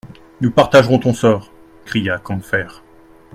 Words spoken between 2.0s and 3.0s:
Combeferre.